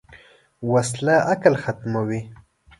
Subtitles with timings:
[0.61, 2.33] وسله عقل ختموي